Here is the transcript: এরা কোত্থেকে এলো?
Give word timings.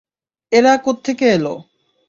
এরা 0.51 0.73
কোত্থেকে 0.85 1.25
এলো? 1.33 1.53